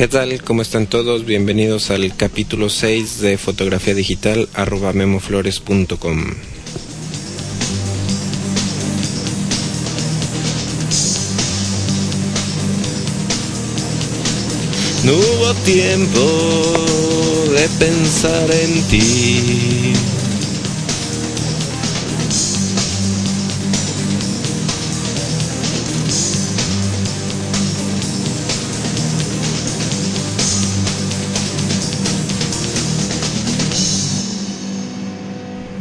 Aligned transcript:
¿Qué 0.00 0.08
tal? 0.08 0.42
¿Cómo 0.42 0.62
están 0.62 0.86
todos? 0.86 1.26
Bienvenidos 1.26 1.90
al 1.90 2.16
capítulo 2.16 2.70
6 2.70 3.20
de 3.20 3.36
fotografía 3.36 3.92
digital 3.92 4.48
arroba 4.54 4.94
memoflores.com. 4.94 6.24
No 15.04 15.12
hubo 15.12 15.54
tiempo 15.66 16.20
de 17.52 17.68
pensar 17.78 18.50
en 18.52 18.82
ti. 18.88 19.99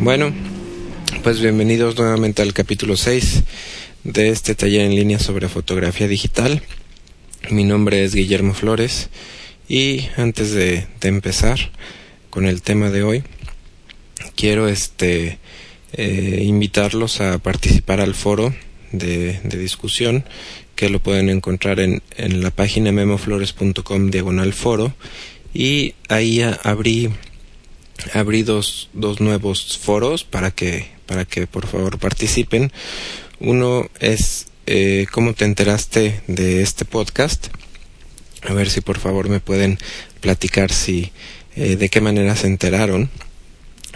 Bueno, 0.02 0.34
pues 1.24 1.42
bienvenidos 1.42 1.98
nuevamente 1.98 2.42
al 2.42 2.54
capítulo 2.54 2.96
6 2.96 3.44
de 4.06 4.30
este 4.30 4.56
taller 4.56 4.86
en 4.86 4.96
línea 4.96 5.20
sobre 5.20 5.50
fotografía 5.50 6.08
digital. 6.08 6.64
Mi 7.50 7.66
nombre 7.66 8.06
es 8.06 8.16
Guillermo 8.16 8.54
Flores 8.54 9.10
y 9.68 10.08
antes 10.16 10.54
de, 10.54 10.88
empezar 11.02 11.60
con 12.30 12.46
el 12.46 12.62
tema 12.62 12.90
de 12.92 13.04
hoy, 13.04 13.24
quiero 14.38 14.70
este 14.70 15.38
eh, 15.92 16.44
invitarlos 16.46 17.20
a 17.20 17.38
participar 17.40 18.00
al 18.00 18.16
foro 18.16 18.56
de, 18.94 19.42
discusión 19.44 20.24
que 20.78 20.90
lo 20.90 21.02
pueden 21.02 21.28
encontrar 21.28 21.82
en, 21.82 22.02
en 22.16 22.42
la 22.42 22.52
página 22.52 22.94
memoflores.com 22.94 24.12
diagonal 24.12 24.54
foro 24.54 24.94
y 25.54 25.96
ahí 26.08 26.42
abrí 26.64 27.10
abrí 28.14 28.44
dos, 28.44 28.90
dos 28.94 29.20
nuevos 29.22 29.78
foros 29.78 30.24
para 30.24 30.52
que, 30.52 30.88
para 31.06 31.26
que 31.26 31.48
por 31.48 31.68
favor 31.68 32.00
participen. 32.00 32.72
Uno 33.40 33.90
es 34.00 34.48
eh, 34.66 35.08
cómo 35.12 35.34
te 35.34 35.46
enteraste 35.46 36.22
de 36.28 36.62
este 36.62 36.86
podcast. 36.86 37.48
A 38.48 38.54
ver 38.54 38.70
si 38.70 38.82
por 38.82 39.00
favor 39.00 39.30
me 39.30 39.40
pueden 39.40 39.78
platicar 40.22 40.72
si 40.72 41.12
eh, 41.56 41.76
de 41.76 41.90
qué 41.90 42.02
manera 42.02 42.36
se 42.36 42.48
enteraron, 42.48 43.10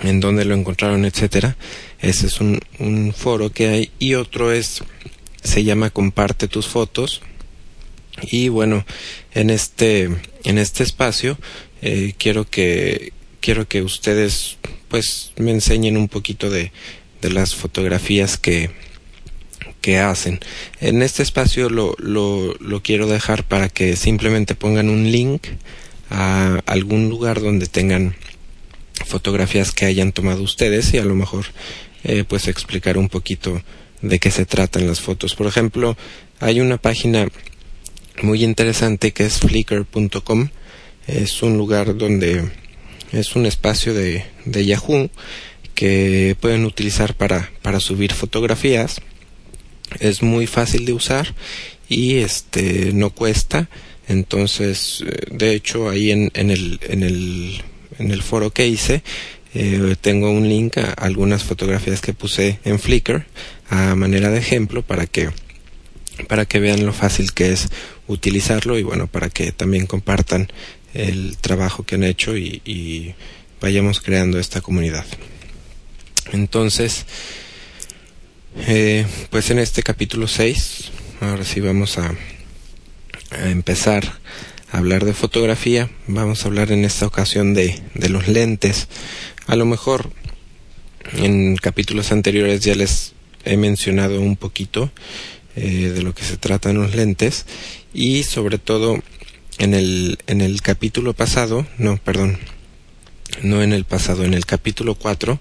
en 0.02 0.20
dónde 0.20 0.46
lo 0.46 0.56
encontraron, 0.56 1.06
etcétera. 1.06 1.56
Ese 2.00 2.28
es 2.28 2.42
un, 2.42 2.60
un 2.80 3.14
foro 3.14 3.52
que 3.52 3.68
hay 3.68 3.92
y 4.00 4.16
otro 4.16 4.52
es 4.52 4.84
se 5.44 5.64
llama 5.64 5.90
comparte 5.90 6.48
tus 6.48 6.68
fotos 6.68 7.22
y 8.22 8.48
bueno 8.48 8.86
en 9.34 9.50
este 9.50 10.10
en 10.46 10.58
este 10.58 10.84
espacio 10.84 11.38
eh, 11.82 12.14
quiero 12.18 12.50
que 12.50 13.12
quiero 13.44 13.68
que 13.68 13.82
ustedes 13.82 14.58
pues 14.88 15.34
me 15.38 15.52
enseñen 15.52 15.98
un 15.98 16.08
poquito 16.08 16.50
de, 16.50 16.72
de 17.22 17.30
las 17.30 17.56
fotografías 17.56 18.38
que, 18.38 18.70
que 19.82 20.00
hacen. 20.00 20.40
En 20.80 21.02
este 21.02 21.24
espacio 21.24 21.70
lo, 21.70 21.94
lo, 22.00 22.82
quiero 22.82 23.06
dejar 23.06 23.44
para 23.44 23.68
que 23.68 23.98
simplemente 23.98 24.56
pongan 24.56 24.90
un 24.90 25.12
link 25.12 25.48
a 26.10 26.62
algún 26.66 27.10
lugar 27.10 27.42
donde 27.42 27.68
tengan 27.68 28.16
fotografías 29.06 29.74
que 29.74 29.86
hayan 29.86 30.14
tomado 30.14 30.42
ustedes 30.42 30.94
y 30.94 30.98
a 31.00 31.04
lo 31.04 31.16
mejor 31.16 31.48
eh, 32.06 32.24
pues 32.26 32.48
explicar 32.48 32.98
un 32.98 33.10
poquito 33.10 33.62
de 34.02 34.20
qué 34.20 34.32
se 34.32 34.46
tratan 34.46 34.88
las 34.88 35.02
fotos. 35.02 35.36
Por 35.36 35.48
ejemplo, 35.48 35.98
hay 36.40 36.62
una 36.62 36.78
página 36.78 37.28
muy 38.22 38.42
interesante 38.42 39.12
que 39.12 39.26
es 39.26 39.40
flickr.com. 39.40 40.48
Es 41.08 41.44
un 41.44 41.58
lugar 41.58 41.98
donde 41.98 42.63
es 43.14 43.36
un 43.36 43.46
espacio 43.46 43.94
de, 43.94 44.26
de 44.46 44.66
Yahoo 44.66 45.10
que 45.76 46.36
pueden 46.40 46.66
utilizar 46.66 47.14
para, 47.16 47.52
para 47.62 47.80
subir 47.80 48.12
fotografías. 48.14 49.02
Es 50.00 50.22
muy 50.22 50.48
fácil 50.48 50.86
de 50.86 50.94
usar 50.94 51.34
y 51.88 52.18
este 52.18 52.92
no 52.94 53.12
cuesta. 53.12 53.70
Entonces, 54.08 55.04
eh, 55.08 55.28
de 55.32 55.54
hecho, 55.54 55.90
ahí 55.90 56.12
en, 56.12 56.32
en, 56.34 56.50
el, 56.50 56.80
en, 56.84 57.04
el, 57.04 57.62
en 58.00 58.12
el 58.12 58.22
foro 58.24 58.52
que 58.52 58.68
hice, 58.68 59.04
eh, 59.54 59.96
tengo 60.02 60.32
un 60.32 60.50
link 60.50 60.78
a 60.78 60.92
algunas 60.94 61.44
fotografías 61.44 62.02
que 62.02 62.14
puse 62.14 62.60
en 62.66 62.80
Flickr 62.80 63.26
a 63.70 63.96
manera 63.96 64.30
de 64.32 64.40
ejemplo 64.40 64.82
para 64.82 65.06
que 65.06 65.30
para 66.28 66.46
que 66.46 66.60
vean 66.60 66.86
lo 66.86 66.94
fácil 66.94 67.34
que 67.34 67.52
es 67.52 67.70
utilizarlo 68.08 68.78
y 68.78 68.84
bueno 68.84 69.08
para 69.08 69.30
que 69.30 69.52
también 69.52 69.88
compartan 69.88 70.48
el 70.94 71.38
trabajo 71.38 71.84
que 71.84 71.96
han 71.96 72.04
hecho 72.04 72.38
y, 72.38 73.16
vayamos 73.62 74.02
creando 74.02 74.40
esta 74.40 74.60
comunidad. 74.60 75.06
Entonces, 76.34 77.06
eh, 78.68 79.06
pues 79.30 79.50
en 79.52 79.60
este 79.60 79.84
capítulo 79.84 80.28
6, 80.28 80.92
ahora 81.22 81.46
sí 81.46 81.62
vamos 81.62 81.98
a, 81.98 82.14
a, 83.32 83.50
empezar 83.50 84.20
a 84.70 84.80
hablar 84.80 85.06
de 85.06 85.14
fotografía. 85.14 85.90
Vamos 86.08 86.44
a 86.44 86.50
hablar 86.50 86.74
en 86.74 86.84
esta 86.84 87.08
ocasión 87.08 87.54
de, 87.54 87.82
de 87.94 88.10
los 88.10 88.28
lentes. 88.28 88.90
A 89.48 89.56
lo 89.56 89.66
mejor 89.66 90.12
en 91.14 91.56
capítulos 91.56 92.12
anteriores 92.12 92.62
ya 92.62 92.76
les 92.76 93.14
he 93.46 93.58
mencionado 93.58 94.20
un 94.22 94.36
poquito 94.36 94.92
eh, 95.56 95.92
de 95.94 96.02
lo 96.02 96.14
que 96.16 96.24
se 96.24 96.38
tratan 96.38 96.78
los 96.78 96.96
lentes 96.96 97.46
y 97.94 98.24
sobre 98.24 98.58
todo 98.58 99.00
en 99.64 99.74
el, 99.74 100.20
en 100.28 100.42
el 100.42 100.62
capítulo 100.62 101.14
pasado, 101.14 101.66
no, 101.78 101.96
perdón, 101.98 102.38
no 103.44 103.64
en 103.64 103.72
el 103.72 103.86
pasado, 103.86 104.26
en 104.26 104.34
el 104.34 104.46
capítulo 104.46 104.96
4, 104.96 105.40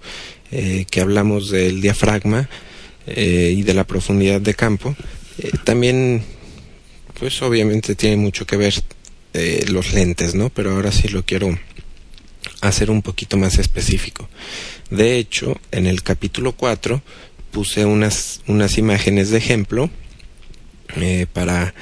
eh, 0.52 0.86
que 0.88 1.00
hablamos 1.00 1.50
del 1.50 1.80
diafragma 1.80 2.48
eh, 3.08 3.52
y 3.56 3.62
de 3.62 3.74
la 3.74 3.84
profundidad 3.84 4.40
de 4.40 4.54
campo, 4.54 4.94
eh, 5.38 5.50
también, 5.64 6.22
pues 7.18 7.42
obviamente 7.42 7.96
tiene 7.96 8.16
mucho 8.16 8.46
que 8.46 8.56
ver 8.56 8.74
los 9.68 9.94
lentes, 9.94 10.34
¿no? 10.34 10.50
Pero 10.50 10.72
ahora 10.72 10.92
sí 10.92 11.08
lo 11.08 11.24
quiero 11.24 11.58
hacer 12.60 12.90
un 12.90 13.00
poquito 13.00 13.38
más 13.38 13.58
específico. 13.58 14.28
De 14.90 15.16
hecho, 15.16 15.58
en 15.70 15.86
el 15.86 16.02
capítulo 16.02 16.52
4 16.52 17.02
puse 17.50 17.86
unas, 17.86 18.42
unas 18.46 18.76
imágenes 18.76 19.30
de 19.30 19.38
ejemplo 19.38 19.88
para 21.32 21.72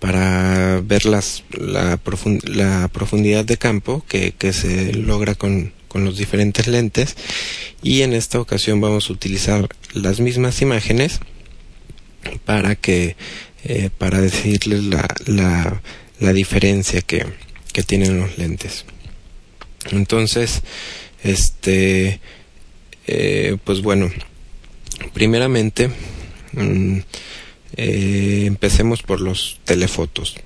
para 0.00 0.80
ver 0.80 1.04
las, 1.04 1.44
la, 1.50 2.00
la 2.44 2.88
profundidad 2.88 3.44
de 3.44 3.58
campo 3.58 4.04
que, 4.08 4.32
que 4.32 4.52
se 4.52 4.94
logra 4.94 5.34
con, 5.34 5.72
con, 5.88 6.04
los 6.04 6.16
diferentes 6.16 6.66
lentes. 6.66 7.16
Y 7.82 8.02
en 8.02 8.14
esta 8.14 8.40
ocasión 8.40 8.80
vamos 8.80 9.08
a 9.08 9.12
utilizar 9.12 9.68
las 9.92 10.18
mismas 10.20 10.62
imágenes 10.62 11.20
para 12.44 12.74
que 12.76 13.16
eh, 13.64 13.90
para 13.96 14.20
decirles 14.20 14.84
la, 14.84 15.06
la, 15.26 15.82
la 16.18 16.32
diferencia 16.32 17.02
que, 17.02 17.26
que 17.72 17.82
tienen 17.82 18.18
los 18.18 18.38
lentes. 18.38 18.86
Entonces 19.90 20.62
este 21.22 22.20
eh, 23.06 23.56
pues 23.64 23.82
bueno 23.82 24.10
primeramente 25.12 25.90
mmm, 26.52 27.00
eh, 27.82 28.44
empecemos 28.44 29.02
por 29.02 29.22
los 29.22 29.58
telefotos. 29.64 30.36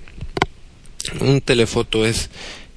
Un 1.19 1.41
telefoto 1.41 2.07
es 2.07 2.31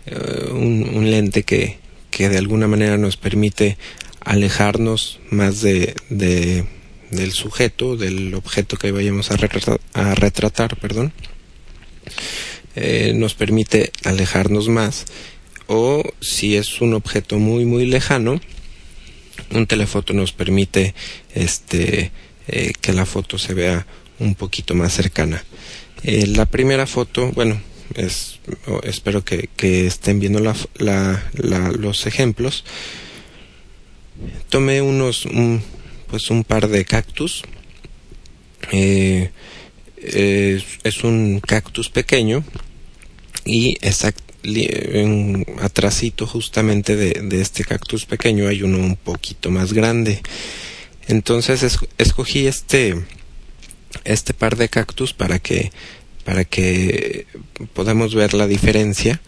eh, 0.07 0.49
un, 0.49 1.11
lente 1.11 1.43
que, 1.43 1.77
que, 2.09 2.27
de 2.27 2.39
alguna 2.39 2.67
manera 2.67 2.97
nos 2.97 3.17
permite 3.17 3.77
alejarnos 4.19 5.19
más 5.29 5.61
de, 5.61 5.93
de 6.09 6.65
del 7.11 7.33
sujeto, 7.33 7.97
del 7.97 8.33
objeto 8.33 8.77
que 8.77 8.91
vayamos 8.91 9.29
a 9.29 9.37
retratar, 9.37 9.79
a 9.93 10.15
retratar 10.15 10.75
perdón. 10.77 11.13
Eh, 12.75 13.13
nos 13.13 13.35
permite 13.35 13.91
alejarnos 14.05 14.69
más 14.69 15.05
o 15.67 16.01
si 16.19 16.55
es 16.55 16.81
un 16.81 16.95
objeto 16.95 17.37
muy 17.37 17.65
muy 17.65 17.85
lejano 17.85 18.41
un 19.51 19.67
telefoto 19.67 20.13
nos 20.13 20.31
permite 20.31 20.95
este 21.35 22.11
que 22.47 22.93
la 22.93 23.05
foto 23.05 23.37
se 23.37 23.53
vea 23.53 23.85
un 24.19 24.35
poquito 24.35 24.75
más 24.75 24.93
cercana. 24.93 25.43
Eh, 26.03 26.27
la 26.27 26.45
primera 26.45 26.87
foto, 26.87 27.31
bueno, 27.31 27.59
es, 27.95 28.39
espero 28.83 29.23
que, 29.23 29.49
estén 29.57 30.19
viendo 30.19 30.39
la, 30.39 30.55
la, 30.77 31.29
la, 31.33 31.71
los 31.71 32.05
ejemplos. 32.05 32.63
Tomé 34.49 34.81
unos, 34.81 35.25
un, 35.25 35.61
pues 36.07 36.29
un 36.29 36.43
par 36.43 36.67
de 36.67 36.85
cactus. 36.85 37.43
Eh, 38.71 39.31
es 39.97 41.03
un 41.03 41.39
cactus 41.39 41.89
pequeño 41.89 42.43
y 43.45 43.77
exact, 43.81 44.21
en, 44.43 45.45
justamente 46.27 46.95
de, 46.95 47.21
de, 47.23 47.41
este 47.41 47.63
cactus 47.63 48.05
pequeño 48.05 48.47
hay 48.47 48.63
uno 48.63 48.77
un 48.77 48.95
poquito 48.95 49.49
más 49.49 49.73
grande. 49.73 50.21
Entonces 51.07 51.63
es, 51.63 51.79
escogí 51.97 52.47
este 52.47 52.95
este 54.03 54.33
par 54.33 54.55
de 54.55 54.69
cactus 54.69 55.13
para 55.13 55.39
que 55.39 55.71
para 56.23 56.43
que 56.43 57.25
podamos 57.73 58.13
ver 58.13 58.33
la 58.33 58.47
diferencia 58.47 59.21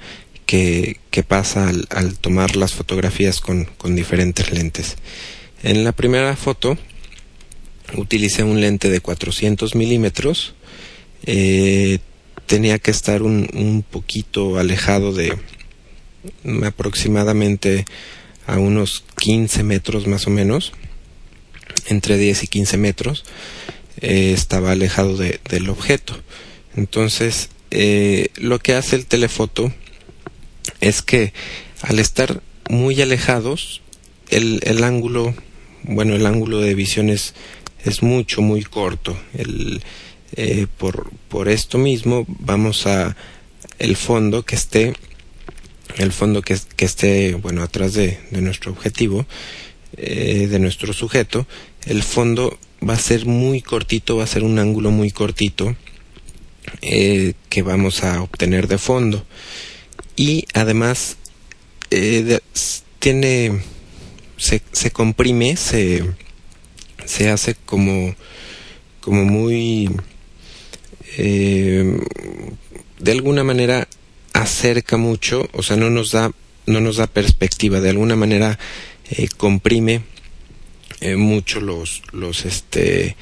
que, 0.46 1.24
pasa 1.28 1.70
al, 1.92 2.18
tomar 2.18 2.56
las 2.56 2.74
fotografías 2.74 3.40
con, 3.40 3.68
diferentes 3.96 4.52
lentes. 4.52 4.98
En 5.64 5.84
la 5.84 5.92
primera 5.92 6.36
foto 6.36 6.78
utilicé 7.96 8.44
un 8.44 8.60
lente 8.60 8.90
de 8.90 9.00
400 9.00 9.76
milímetros. 9.76 10.56
Eh, 11.26 12.00
tenía 12.48 12.80
que 12.80 12.92
estar 12.92 13.22
un, 13.22 13.48
un 13.54 13.84
poquito 13.84 14.58
alejado 14.58 15.14
de 15.14 15.38
aproximadamente 16.66 17.86
a 18.48 18.58
unos 18.58 19.04
15 19.22 19.64
metros 19.64 20.08
más 20.08 20.26
o 20.26 20.32
menos, 20.32 20.74
entre 21.88 22.18
10 22.18 22.44
y 22.44 22.48
15 22.48 22.78
metros, 22.78 23.24
eh, 24.02 24.32
estaba 24.34 24.72
alejado 24.72 25.18
del 25.18 25.70
objeto. 25.70 26.14
Entonces, 26.76 27.50
eh, 27.72 28.30
lo 28.38 28.60
que 28.60 28.74
hace 28.74 28.96
el 28.96 29.06
telefoto 29.06 29.74
es 30.80 31.02
que 31.02 31.34
al 31.82 32.00
estar 32.00 32.42
muy 32.70 33.02
alejados, 33.02 33.82
el, 34.30 34.62
el 34.64 34.84
ángulo, 34.84 35.36
bueno, 35.84 36.16
el 36.16 36.26
ángulo 36.26 36.62
de 36.62 36.76
visión 36.76 37.10
es, 37.10 37.34
es 37.84 38.02
mucho, 38.02 38.42
muy 38.42 38.64
corto. 38.64 39.20
El, 39.34 39.82
eh, 40.36 40.68
por, 40.78 41.12
por 41.28 41.50
esto 41.50 41.78
mismo 41.78 42.26
vamos 42.28 42.88
a 42.88 43.18
el 43.80 43.96
fondo 43.98 44.46
que 44.46 44.56
esté 44.56 44.94
el 45.98 46.12
fondo 46.12 46.42
que, 46.42 46.58
que 46.76 46.86
esté 46.86 47.34
bueno 47.34 47.64
atrás 47.64 47.94
de, 47.94 48.20
de 48.30 48.42
nuestro 48.42 48.72
objetivo 48.72 49.26
de 49.98 50.60
nuestro 50.60 50.94
sujeto 50.94 51.48
el 51.88 52.04
fondo 52.04 52.60
va 52.88 52.94
a 52.94 53.00
ser 53.00 53.26
muy 53.26 53.62
cortito 53.62 54.18
va 54.18 54.24
a 54.24 54.28
ser 54.28 54.44
un 54.44 54.60
ángulo 54.60 54.92
muy 54.92 55.12
cortito 55.12 55.76
eh, 56.82 57.34
que 57.50 57.62
vamos 57.62 58.04
a 58.04 58.22
obtener 58.22 58.68
de 58.68 58.78
fondo. 58.78 59.26
Y 60.16 60.46
además 60.54 61.18
eh, 61.92 62.40
tiene 63.00 63.62
se, 64.38 64.62
se 64.72 64.92
comprime 64.92 65.56
se 65.56 66.04
se 67.06 67.30
hace 67.30 67.56
como 67.66 68.16
como 69.02 69.26
muy 69.26 69.90
eh, 71.18 72.00
de 73.00 73.12
alguna 73.12 73.44
manera 73.44 73.88
acerca 74.34 74.98
mucho, 74.98 75.50
o 75.54 75.64
sea, 75.64 75.76
no 75.76 75.90
nos 75.90 76.12
da, 76.12 76.32
no 76.66 76.82
nos 76.82 76.98
da 76.98 77.08
perspectiva, 77.08 77.80
de 77.82 77.90
alguna 77.90 78.16
manera 78.16 78.60
comprime 79.38 80.02
eh, 81.02 81.16
mucho 81.16 81.62
los, 81.62 82.02
los, 82.12 82.46
este, 82.46 83.16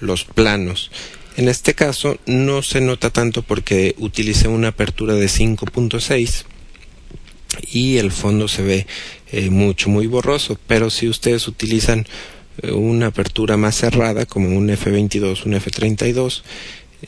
los 0.00 0.24
planos. 0.24 0.90
En 1.36 1.48
este 1.48 1.74
caso 1.74 2.18
no 2.26 2.62
se 2.62 2.80
nota 2.80 3.10
tanto 3.10 3.42
porque 3.42 3.94
utilicé 3.98 4.48
una 4.48 4.68
apertura 4.68 5.14
de 5.14 5.26
5.6 5.26 6.44
y 7.70 7.98
el 7.98 8.12
fondo 8.12 8.48
se 8.48 8.62
ve 8.62 8.86
eh, 9.30 9.50
mucho, 9.50 9.88
muy 9.88 10.06
borroso, 10.06 10.58
pero 10.66 10.90
si 10.90 11.08
ustedes 11.08 11.48
utilizan 11.48 12.06
una 12.70 13.06
apertura 13.06 13.56
más 13.56 13.76
cerrada 13.76 14.26
como 14.26 14.56
un 14.56 14.68
F22, 14.68 15.46
un 15.46 15.54
F32, 15.54 16.42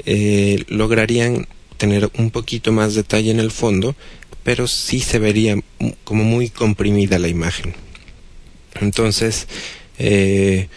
eh, 0.06 0.64
lograrían 0.68 1.46
tener 1.76 2.10
un 2.18 2.30
poquito 2.30 2.72
más 2.72 2.94
detalle 2.94 3.30
en 3.30 3.40
el 3.40 3.50
fondo, 3.50 3.94
pero 4.42 4.66
sí 4.66 5.00
se 5.00 5.18
vería 5.18 5.56
como 6.04 6.24
muy 6.24 6.48
comprimida 6.48 7.18
la 7.18 7.28
imagen. 7.28 7.74
Entonces, 8.80 9.46
eh, 9.98 10.68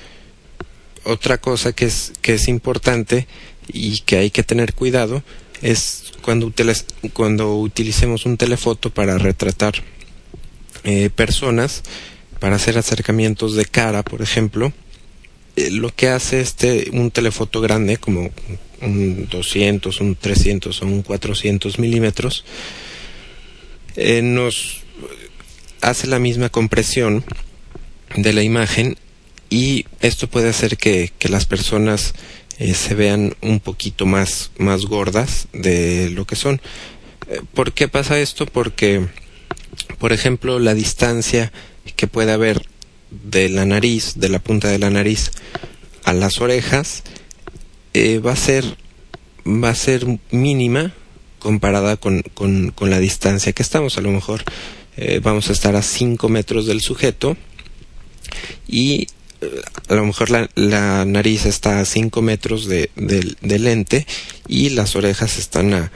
otra 1.03 1.37
cosa 1.37 1.73
que 1.73 1.85
es, 1.85 2.13
que 2.21 2.33
es 2.35 2.47
importante 2.47 3.27
y 3.67 4.01
que 4.01 4.17
hay 4.17 4.29
que 4.29 4.43
tener 4.43 4.73
cuidado 4.73 5.23
es 5.61 6.13
cuando, 6.21 7.55
utilicemos 7.57 8.25
un 8.25 8.37
telefoto 8.37 8.89
para 8.89 9.17
retratar 9.17 9.75
eh, 10.83 11.09
personas, 11.09 11.83
para 12.39 12.57
hacer 12.57 12.77
acercamientos 12.77 13.55
de 13.55 13.65
cara, 13.65 14.03
por 14.03 14.21
ejemplo, 14.21 14.73
eh, 15.55 15.71
lo 15.71 15.89
que 15.89 16.09
hace 16.09 16.41
este 16.41 16.89
un 16.91 17.11
telefoto 17.11 17.61
grande 17.61 17.97
como 17.97 18.29
un 18.81 19.27
200, 19.29 20.01
un 20.01 20.15
300 20.15 20.81
o 20.81 20.85
un 20.85 21.01
400 21.01 21.79
milímetros, 21.79 22.45
eh, 23.95 24.21
nos 24.21 24.81
hace 25.81 26.07
la 26.07 26.19
misma 26.19 26.49
compresión 26.49 27.23
de 28.15 28.33
la 28.33 28.43
imagen 28.43 28.97
y 29.49 29.85
esto 30.01 30.27
puede 30.27 30.49
hacer 30.49 30.77
que, 30.77 31.11
las 31.29 31.45
personas 31.45 32.13
eh, 32.59 32.73
se 32.73 32.95
vean 32.95 33.35
un 33.41 33.59
poquito 33.59 34.05
más, 34.05 34.51
más 34.57 34.85
gordas 34.85 35.47
de 35.53 36.09
lo 36.09 36.25
que 36.25 36.35
son. 36.35 36.61
Eh, 37.29 37.41
¿Por 37.53 37.73
qué 37.73 37.87
pasa 37.87 38.19
esto? 38.19 38.45
Porque, 38.45 39.07
por 39.99 40.11
ejemplo, 40.11 40.59
la 40.59 40.73
distancia 40.73 41.51
que 41.95 42.07
puede 42.07 42.31
haber 42.31 42.65
de 43.09 43.49
la 43.49 43.65
nariz, 43.65 44.13
de 44.15 44.29
la 44.29 44.39
punta 44.39 44.67
de 44.67 44.79
la 44.79 44.89
nariz 44.89 45.31
a 46.03 46.13
las 46.13 46.41
orejas, 46.41 47.03
eh, 47.93 48.19
va 48.19 48.33
a 48.33 48.37
ser 48.37 48.77
va 49.45 49.69
a 49.69 49.75
ser 49.75 50.05
mínima 50.29 50.93
comparada 51.39 51.95
con, 51.95 52.21
con, 52.33 52.71
con, 52.71 52.89
la 52.89 52.99
distancia 52.99 53.53
que 53.53 53.63
estamos. 53.63 53.97
A 53.97 54.01
lo 54.01 54.11
mejor 54.11 54.43
vamos 55.21 55.49
a 55.49 55.53
estar 55.53 55.75
a 55.77 55.81
5 55.81 56.27
metros 56.27 56.65
del 56.65 56.81
sujeto 56.81 57.37
y 58.67 59.07
a 59.87 59.95
lo 59.95 60.05
mejor 60.05 60.29
la, 60.29 60.49
nariz 61.05 61.45
está 61.45 61.79
a 61.79 61.85
5 61.85 62.21
metros 62.21 62.67
de, 62.67 62.91
del 62.95 63.63
lente 63.63 64.05
y 64.47 64.69
las 64.69 64.95
orejas 64.95 65.37
están 65.37 65.73
a, 65.73 65.91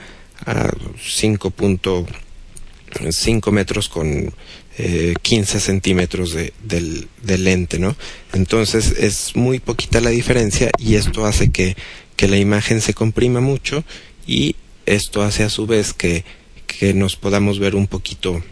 a 0.46 0.70
5.5 0.70 3.50
metros 3.50 3.88
con 3.88 4.32
eh, 4.78 5.14
15 5.20 5.60
centímetros 5.60 6.32
de, 6.32 6.54
del, 6.62 7.08
del, 7.22 7.44
lente, 7.44 7.78
¿no? 7.78 7.94
Entonces 8.32 8.94
es 8.98 9.36
muy 9.36 9.58
poquita 9.58 10.00
la 10.00 10.10
diferencia 10.10 10.70
y 10.78 10.94
esto 10.94 11.26
hace 11.26 11.50
que, 11.50 11.76
que 12.16 12.28
la 12.28 12.38
imagen 12.38 12.80
se 12.80 12.94
comprima 12.94 13.40
mucho 13.40 13.84
y 14.26 14.56
esto 14.86 15.22
hace 15.22 15.44
a 15.44 15.50
su 15.50 15.66
vez 15.66 15.92
que, 15.92 16.24
que 16.66 16.94
nos 16.94 17.16
podamos 17.16 17.58
ver 17.58 17.74
un 17.74 17.86
poquito 17.86 18.42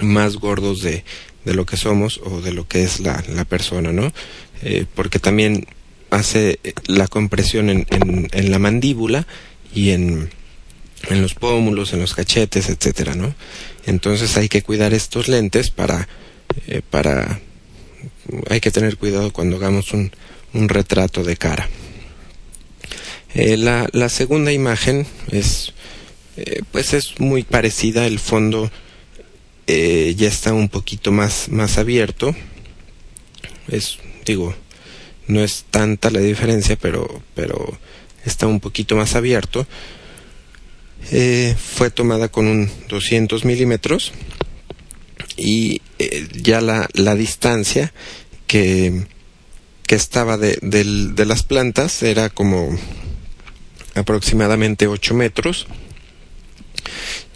más 0.00 0.36
gordos 0.36 0.82
de, 0.82 1.04
de 1.44 1.54
lo 1.54 1.66
que 1.66 1.76
somos 1.76 2.20
o 2.24 2.40
de 2.40 2.52
lo 2.52 2.66
que 2.68 2.82
es 2.82 3.00
la, 3.00 3.22
la 3.28 3.44
persona, 3.44 3.92
¿no? 3.92 4.12
Eh, 4.62 4.84
porque 4.94 5.18
también 5.18 5.66
hace 6.10 6.60
la 6.86 7.06
compresión 7.06 7.70
en, 7.70 7.86
en, 7.88 8.50
la 8.50 8.58
mandíbula 8.58 9.26
y 9.74 9.90
en, 9.90 10.28
en 11.08 11.22
los 11.22 11.34
pómulos, 11.34 11.92
en 11.92 12.00
los 12.00 12.14
cachetes, 12.14 12.68
etcétera, 12.68 13.14
¿no? 13.14 13.34
Entonces 13.86 14.36
hay 14.36 14.48
que 14.48 14.62
cuidar 14.62 14.92
estos 14.92 15.28
lentes 15.28 15.70
para, 15.70 16.08
eh, 16.66 16.82
para, 16.88 17.40
hay 18.50 18.60
que 18.60 18.70
tener 18.70 18.96
cuidado 18.96 19.32
cuando 19.32 19.56
hagamos 19.56 19.92
un, 19.92 20.12
un 20.52 20.68
retrato 20.68 21.22
de 21.22 21.36
cara. 21.36 21.68
Eh, 23.34 23.56
la, 23.56 23.88
la, 23.92 24.08
segunda 24.08 24.52
imagen 24.52 25.06
es, 25.30 25.72
pues 26.72 26.92
es 26.94 27.20
muy 27.20 27.44
parecida, 27.44 28.06
el 28.06 28.18
fondo 28.18 28.70
eh, 29.70 30.14
ya 30.16 30.28
está 30.28 30.52
un 30.52 30.68
poquito 30.68 31.12
más, 31.12 31.48
más 31.48 31.78
abierto. 31.78 32.34
Es, 33.68 33.98
digo, 34.24 34.54
no 35.26 35.40
es 35.42 35.64
tanta 35.70 36.10
la 36.10 36.20
diferencia, 36.20 36.76
pero, 36.76 37.22
pero 37.34 37.78
está 38.24 38.46
un 38.46 38.60
poquito 38.60 38.96
más 38.96 39.14
abierto 39.14 39.66
eh, 41.12 41.56
fue 41.58 41.90
tomada 41.90 42.28
con 42.28 42.46
un 42.46 42.70
200 42.88 43.44
milímetros 43.44 44.12
y 45.36 45.80
eh, 45.98 46.28
ya 46.34 46.60
la, 46.60 46.88
la 46.92 47.14
distancia 47.14 47.92
que, 48.46 49.06
que 49.86 49.94
estaba 49.94 50.36
de, 50.36 50.58
de, 50.62 51.24
las 51.24 51.42
plantas 51.42 52.02
era 52.02 52.28
como 52.28 52.78
aproximadamente 53.94 54.86
8 54.86 55.14
metros 55.14 55.66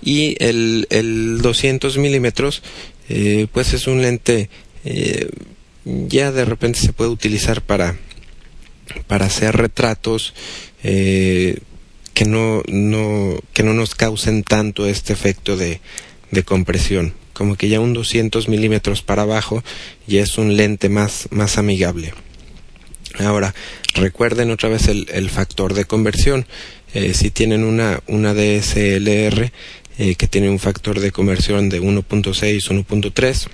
y 0.05 0.37
el, 0.39 0.87
el 0.91 1.39
200 1.41 1.99
milímetros 1.99 2.63
eh, 3.09 3.47
pues 3.53 3.73
es 3.73 3.87
un 3.87 4.03
lente 4.03 4.51
eh, 4.85 5.29
ya 5.85 6.31
de 6.31 6.45
repente 6.45 6.79
se 6.79 6.93
puede 6.93 7.11
utilizar 7.11 7.63
para 7.63 7.97
para 9.07 9.27
hacer 9.27 9.57
retratos 9.57 10.35
eh, 10.83 11.59
que 12.13 12.25
no, 12.25 12.63
no, 12.69 13.39
que 13.53 13.63
no 13.63 13.75
nos 13.75 13.95
causen 13.95 14.45
tanto 14.45 14.87
este 14.87 15.13
efecto 15.13 15.57
de, 15.57 15.81
de 16.31 16.43
compresión. 16.45 17.15
Como 17.33 17.57
que 17.57 17.69
ya 17.69 17.81
un 17.81 17.93
200 17.93 18.49
milímetros 18.49 19.03
para 19.03 19.23
abajo 19.23 19.65
ya 20.07 20.23
es 20.23 20.39
un 20.39 20.57
lente 20.57 20.89
más, 20.89 21.29
más 21.31 21.59
amigable. 21.59 22.15
Ahora, 23.19 23.55
recuerden 23.95 24.51
otra 24.51 24.69
vez 24.69 24.87
el, 24.87 25.09
el 25.13 25.31
factor 25.31 25.75
de 25.75 25.85
conversión. 25.85 26.47
Eh, 26.95 27.13
si 27.15 27.31
tienen 27.33 27.65
una, 27.65 28.01
una 28.07 28.35
DSLR 28.35 29.51
eh, 29.99 30.15
que 30.15 30.27
tiene 30.27 30.51
un 30.51 30.59
factor 30.59 31.01
de 31.01 31.13
conversión 31.13 31.69
de 31.69 31.81
1.6, 31.81 32.85
1.3, 32.85 33.49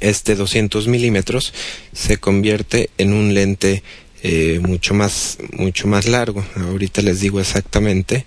este 0.00 0.34
200 0.34 0.88
milímetros 0.88 1.52
se 1.92 2.16
convierte 2.16 2.90
en 2.98 3.12
un 3.12 3.34
lente 3.34 3.82
eh, 4.22 4.60
mucho 4.62 4.94
más 4.94 5.38
mucho 5.52 5.88
más 5.88 6.06
largo. 6.06 6.44
Ahorita 6.56 7.02
les 7.02 7.20
digo 7.20 7.40
exactamente 7.40 8.24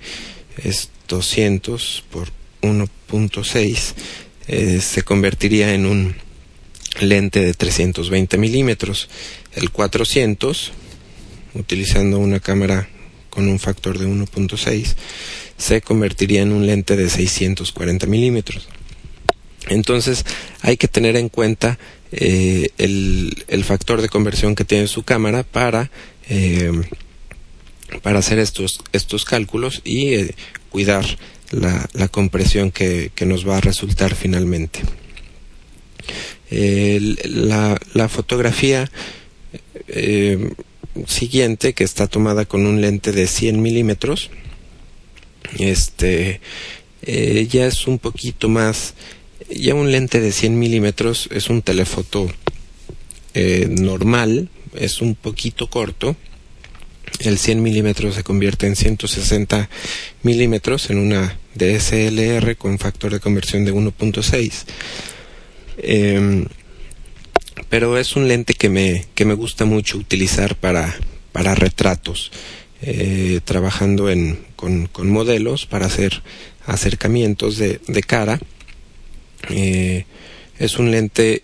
es 0.63 0.89
200 1.07 2.03
por 2.11 2.29
1.6 2.61 3.93
eh, 4.47 4.79
se 4.81 5.01
convertiría 5.01 5.73
en 5.73 5.85
un 5.85 6.15
lente 6.99 7.41
de 7.41 7.53
320 7.53 8.37
milímetros. 8.37 9.09
El 9.53 9.71
400 9.71 10.71
utilizando 11.55 12.19
una 12.19 12.39
cámara 12.39 12.87
con 13.29 13.47
un 13.47 13.59
factor 13.59 13.97
de 13.97 14.07
1.6 14.07 14.95
se 15.57 15.81
convertiría 15.81 16.41
en 16.41 16.51
un 16.51 16.65
lente 16.65 16.95
de 16.95 17.09
640 17.09 18.07
milímetros 18.07 18.67
entonces 19.69 20.25
hay 20.61 20.77
que 20.77 20.87
tener 20.87 21.15
en 21.15 21.29
cuenta 21.29 21.79
eh, 22.11 22.69
el, 22.77 23.63
factor 23.63 24.01
de 24.01 24.09
conversión 24.09 24.55
que 24.55 24.65
tiene 24.65 24.87
su 24.87 25.03
cámara 25.03 25.43
para, 25.43 25.89
eh, 26.29 26.71
para 28.03 28.19
hacer 28.19 28.39
estos, 28.39 28.81
estos 28.93 29.25
cálculos 29.25 29.81
y 29.83 30.13
eh, 30.13 30.35
cuidar 30.69 31.05
la, 31.51 31.89
la 31.93 32.07
compresión 32.07 32.71
que, 32.71 33.11
que, 33.15 33.25
nos 33.25 33.47
va 33.47 33.57
a 33.57 33.61
resultar 33.61 34.15
finalmente. 34.15 34.81
la, 36.51 37.79
la, 37.93 38.09
fotografía 38.09 38.89
siguiente, 41.07 41.73
que 41.73 41.83
está 41.83 42.07
tomada 42.07 42.45
con 42.45 42.65
un 42.65 42.81
lente 42.81 43.11
de 43.11 43.27
100 43.27 43.61
milímetros, 43.61 44.29
este, 45.65 46.41
ya 47.01 47.67
es 47.67 47.87
un 47.87 47.99
poquito 47.99 48.49
más 48.49 48.95
ya 49.49 49.75
un 49.75 49.91
lente 49.91 50.21
de 50.21 50.31
100 50.31 50.57
milímetros 50.57 51.29
es 51.31 51.49
un 51.49 51.61
telefoto 51.61 52.31
eh, 53.33 53.67
normal, 53.69 54.49
es 54.73 55.01
un 55.01 55.15
poquito 55.15 55.69
corto. 55.69 56.15
El 57.19 57.37
100 57.37 57.61
milímetros 57.61 58.15
se 58.15 58.23
convierte 58.23 58.67
en 58.67 58.75
160 58.75 59.69
milímetros 60.23 60.89
en 60.89 60.97
una 60.97 61.37
DSLR 61.53 62.57
con 62.57 62.79
factor 62.79 63.13
de 63.13 63.19
conversión 63.19 63.63
de 63.65 63.73
1.6. 63.73 64.63
Em, 65.77 66.45
pero 67.69 67.97
es 67.97 68.15
un 68.15 68.27
lente 68.27 68.53
que 68.53 68.69
me, 68.69 69.05
que 69.15 69.25
me 69.25 69.33
gusta 69.33 69.65
mucho 69.65 69.97
utilizar 69.97 70.55
para, 70.55 70.95
para 71.31 71.55
retratos, 71.55 72.31
eh, 72.81 73.39
trabajando 73.45 74.09
en, 74.09 74.44
con, 74.55 74.87
con, 74.87 75.09
modelos 75.09 75.65
para 75.65 75.85
hacer 75.85 76.23
acercamientos 76.65 77.57
de, 77.57 77.79
de 77.87 78.03
cara 78.03 78.39
eh, 79.49 80.05
es 80.59 80.77
un 80.79 80.91
lente 80.91 81.43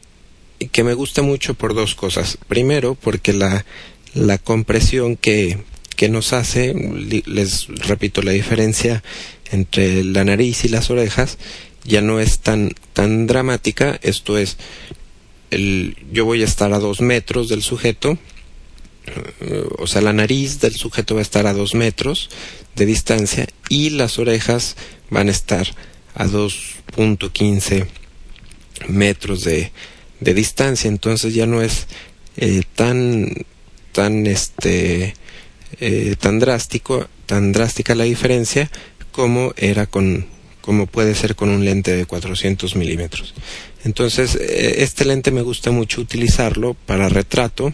que 0.72 0.84
me 0.84 0.94
gusta 0.94 1.22
mucho 1.22 1.54
por 1.54 1.74
dos 1.74 1.96
cosas. 1.96 2.38
Primero, 2.48 2.96
porque 2.96 3.34
la, 3.34 3.66
la 4.14 4.38
compresión 4.38 5.16
que, 5.16 5.58
que 5.96 6.10
nos 6.10 6.34
hace, 6.34 6.74
les 7.26 7.68
repito, 7.68 8.22
la 8.22 8.32
diferencia 8.32 9.04
entre 9.52 10.04
la 10.04 10.24
nariz 10.24 10.64
y 10.64 10.70
las 10.70 10.90
orejas 10.90 11.38
ya 11.84 12.02
no 12.02 12.20
es 12.20 12.40
tan, 12.40 12.72
tan 12.94 13.28
dramática. 13.28 14.00
Esto 14.02 14.38
es, 14.38 14.58
el, 15.50 15.98
yo 16.12 16.26
voy 16.26 16.42
a 16.42 16.46
estar 16.46 16.74
a 16.74 16.80
dos 16.80 17.02
metros 17.02 17.50
del 17.50 17.64
sujeto, 17.64 18.18
o 19.78 19.88
sea, 19.88 20.02
la 20.02 20.14
nariz 20.14 20.60
del 20.60 20.76
sujeto 20.76 21.16
va 21.16 21.22
a 21.22 21.24
estar 21.24 21.48
a 21.48 21.54
dos 21.54 21.74
metros 21.74 22.30
de 22.76 22.86
distancia 22.86 23.48
y 23.70 23.92
las 23.92 24.20
orejas 24.20 24.76
van 25.10 25.28
a 25.28 25.32
estar 25.32 25.68
a 26.14 26.26
2.15 26.26 27.88
metros 28.88 29.44
de, 29.44 29.72
de, 30.20 30.34
distancia. 30.34 30.88
Entonces 30.88 31.34
ya 31.34 31.46
no 31.46 31.62
es 31.62 31.88
eh, 32.38 32.62
tan 32.76 33.34
tan 33.92 34.26
este 34.26 35.16
eh, 35.80 36.16
tan 36.18 36.40
drástico 36.40 37.08
tan 37.26 37.52
drástica 37.52 37.94
la 37.94 38.06
diferencia 38.06 38.72
como 39.12 39.54
era 39.58 39.86
con 39.86 40.28
como 40.62 40.86
puede 40.86 41.16
ser 41.16 41.36
con 41.36 41.50
un 41.50 41.66
lente 41.66 41.96
de 41.96 42.06
400 42.06 42.76
milímetros. 42.76 43.34
Entonces 43.84 44.36
eh, 44.36 44.76
este 44.84 45.06
lente 45.06 45.32
me 45.32 45.42
gusta 45.42 45.72
mucho 45.72 46.02
utilizarlo 46.02 46.76
para 46.86 47.10
retrato 47.10 47.74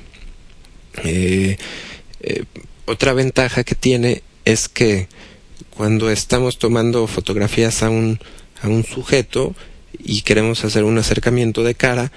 otra 2.85 3.13
ventaja 3.13 3.63
que 3.63 3.75
tiene 3.75 4.23
es 4.45 4.69
que 4.69 5.07
cuando 5.69 6.09
estamos 6.09 6.57
tomando 6.57 7.05
fotografías 7.07 7.83
a 7.83 7.89
un, 7.89 8.19
a 8.61 8.67
un 8.67 8.83
sujeto 8.83 9.55
y 9.99 10.21
queremos 10.21 10.63
hacer 10.65 10.83
un 10.83 10.97
acercamiento 10.97 11.63
de 11.63 11.75
cara, 11.75 12.11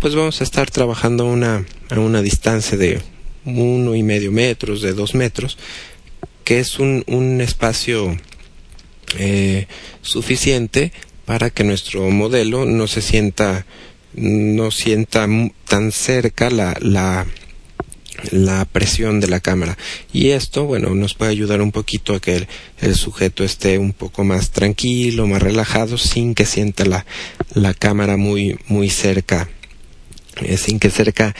pues 0.00 0.14
vamos 0.14 0.40
a 0.40 0.44
estar 0.44 0.70
trabajando 0.70 1.24
a 1.24 1.32
una, 1.32 1.66
a 1.90 2.00
una 2.00 2.22
distancia 2.22 2.76
de 2.76 3.00
uno 3.44 3.94
y 3.94 4.02
medio 4.02 4.32
metros, 4.32 4.82
de 4.82 4.94
dos 4.94 5.14
metros, 5.14 5.58
que 6.44 6.58
es 6.58 6.78
un, 6.78 7.04
un 7.06 7.40
espacio 7.40 8.16
eh, 9.18 9.66
suficiente 10.02 10.92
para 11.24 11.50
que 11.50 11.64
nuestro 11.64 12.10
modelo 12.10 12.64
no 12.64 12.86
se 12.86 13.00
sienta 13.00 13.66
no 14.14 14.70
sienta 14.70 15.26
tan 15.66 15.90
cerca 15.90 16.48
la, 16.48 16.76
la, 16.80 17.26
la 18.30 18.64
presión 18.64 19.20
de 19.20 19.28
la 19.28 19.40
cámara. 19.40 19.76
Y 20.12 20.30
esto 20.30 20.64
bueno 20.64 20.94
nos 20.94 21.14
puede 21.14 21.30
ayudar 21.30 21.60
un 21.60 21.72
poquito 21.72 22.14
a 22.14 22.20
que 22.20 22.46
el, 22.80 22.94
sujeto 22.94 23.44
esté 23.44 23.78
un 23.78 23.92
poco 23.92 24.24
más 24.24 24.50
tranquilo 24.50 25.26
más 25.26 25.42
relajado 25.42 25.98
sin 25.98 26.34
que 26.34 26.46
sienta 26.46 26.84
la, 26.84 27.06
la 27.54 27.74
cámara 27.74 28.16
muy 28.16 28.58
muy 28.68 28.88
cerca 28.90 29.48
eh, 30.42 30.56
sin 30.56 30.78
que 30.78 30.90
cerca 30.90 31.34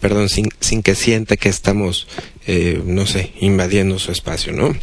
perdón 0.00 0.28
sin, 0.28 0.48
sin 0.60 0.82
que 0.82 0.94
sienta 0.94 1.36
que 1.36 1.48
estamos 1.48 2.08
eh, 2.46 2.80
no 2.84 3.06
sé 3.06 3.32
invadiendo 3.40 3.98
su 3.98 4.12
espacio 4.12 4.52
no 4.52 4.74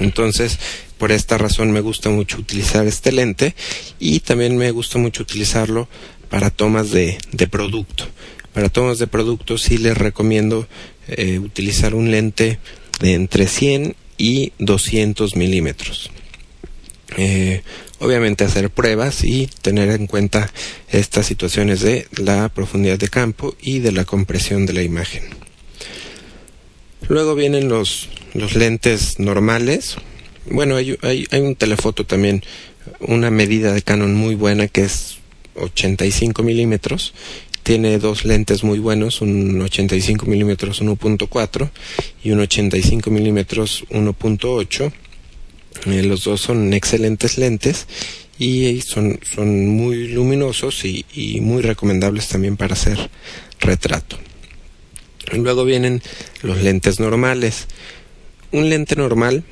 entonces 0.00 0.58
por 0.98 1.12
esta 1.12 1.38
razón 1.38 1.72
me 1.72 1.80
gusta 1.80 2.10
mucho 2.10 2.38
utilizar 2.38 2.86
este 2.86 3.12
lente 3.12 3.54
y 3.98 4.20
también 4.20 4.56
me 4.56 4.70
gusta 4.70 4.98
mucho 4.98 5.22
utilizarlo 5.22 5.88
para 6.30 6.50
tomas 6.50 6.90
de, 6.90 7.18
de 7.32 7.46
producto 7.46 8.06
para 8.56 8.70
tomas 8.70 8.98
de 8.98 9.06
productos 9.06 9.60
sí 9.64 9.76
les 9.76 9.98
recomiendo 9.98 10.66
eh, 11.08 11.38
utilizar 11.38 11.94
un 11.94 12.10
lente 12.10 12.58
de 13.00 13.12
entre 13.12 13.48
100 13.48 13.94
y 14.16 14.52
200 14.58 15.36
milímetros. 15.36 16.10
Eh, 17.18 17.60
obviamente 17.98 18.44
hacer 18.44 18.70
pruebas 18.70 19.24
y 19.24 19.48
tener 19.60 19.90
en 19.90 20.06
cuenta 20.06 20.50
estas 20.88 21.26
situaciones 21.26 21.82
de 21.82 22.08
la 22.16 22.48
profundidad 22.48 22.98
de 22.98 23.08
campo 23.08 23.54
y 23.60 23.80
de 23.80 23.92
la 23.92 24.06
compresión 24.06 24.64
de 24.64 24.72
la 24.72 24.82
imagen. 24.82 25.24
Luego 27.08 27.34
vienen 27.34 27.68
los, 27.68 28.08
los 28.32 28.54
lentes 28.56 29.18
normales. 29.18 29.96
Bueno, 30.50 30.76
hay, 30.76 30.96
hay, 31.02 31.40
un 31.40 31.56
telefoto 31.56 32.06
también, 32.06 32.42
una 33.00 33.30
medida 33.30 33.72
de 33.72 33.82
Canon 33.82 34.14
muy 34.14 34.34
buena 34.34 34.68
que 34.68 34.82
es 34.82 35.18
85 35.56 36.42
milímetros 36.42 37.14
tiene 37.66 37.98
dos 37.98 38.24
lentes 38.24 38.62
muy 38.62 38.78
buenos, 38.78 39.20
un 39.22 39.60
85 39.60 40.26
milímetros 40.26 40.80
1.4 40.80 41.70
y 42.22 42.30
un 42.30 42.38
85 42.38 43.10
milímetros 43.10 43.84
1.8. 43.90 44.92
Eh, 45.86 46.02
los 46.04 46.22
dos 46.22 46.42
son 46.42 46.72
excelentes 46.74 47.38
lentes 47.38 47.88
y 48.38 48.82
son, 48.82 49.18
son 49.34 49.66
muy 49.66 50.06
luminosos 50.06 50.84
y 50.84 51.40
muy 51.40 51.60
recomendables 51.60 52.28
también 52.28 52.56
para 52.56 52.74
hacer 52.74 53.10
retrato. 53.58 54.16
Luego 55.32 55.64
vienen 55.64 56.02
los 56.42 56.62
lentes 56.62 57.00
normales. 57.00 57.66
Un 58.52 58.68
lente 58.68 58.94
normal 58.94 59.42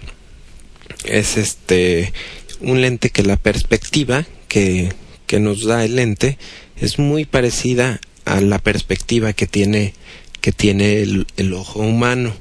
es 1.05 1.37
este 1.37 2.13
un 2.61 2.81
lente 2.81 3.11
que 3.11 3.23
la 3.23 3.37
perspectiva 3.37 4.25
que, 4.49 4.93
que 5.27 5.41
nos 5.41 5.65
da 5.65 5.85
el 5.85 5.97
lente 5.97 6.39
es 6.77 6.99
muy 6.99 7.25
parecida 7.25 8.01
a 8.25 8.41
la 8.41 8.59
perspectiva 8.59 9.33
que 9.33 9.47
tiene, 9.47 9.95
que 10.41 10.53
tiene 10.53 11.03
el, 11.03 11.53
ojo 11.53 11.81
humano. 11.81 12.35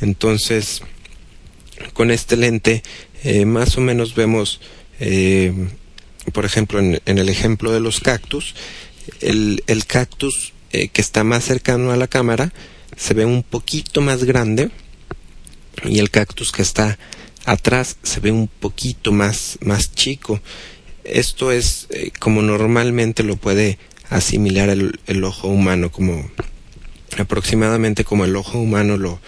Entonces, 0.00 0.82
con 1.94 2.10
este 2.10 2.36
lente, 2.36 2.82
eh, 3.24 3.44
más 3.44 3.76
o 3.78 3.80
menos 3.80 4.14
vemos, 4.14 4.60
eh, 5.00 5.52
por 6.32 6.44
ejemplo, 6.44 6.80
en, 6.80 7.00
el 7.06 7.28
ejemplo 7.28 7.72
de 7.72 7.80
los 7.80 8.00
cactus, 8.00 8.54
el, 9.20 9.62
el 9.66 9.86
cactus 9.86 10.52
eh, 10.72 10.88
que 10.88 11.00
está 11.00 11.24
más 11.24 11.44
cercano 11.44 11.92
a 11.92 11.96
la 11.96 12.06
cámara 12.06 12.52
se 12.96 13.14
ve 13.14 13.24
un 13.24 13.42
poquito 13.42 14.00
más 14.00 14.24
grande 14.24 14.70
y 15.84 15.98
el 15.98 16.10
cactus 16.10 16.52
que 16.52 16.62
está 16.62 16.98
atrás 17.44 17.96
se 18.02 18.20
ve 18.20 18.30
un 18.30 18.48
poquito 18.48 19.12
más, 19.12 19.58
más 19.62 19.94
chico 19.94 20.40
esto 21.04 21.52
es 21.52 21.86
eh, 21.90 22.10
como 22.18 22.42
normalmente 22.42 23.22
lo 23.22 23.36
puede 23.36 23.78
asimilar 24.10 24.68
el, 24.68 25.24
ojo 25.24 25.48
humano, 25.48 25.90
como 25.90 26.30
aproximadamente 27.18 28.04
como 28.04 28.24
el 28.24 28.36
ojo 28.36 28.58
humano 28.58 28.96
lo 28.96 29.20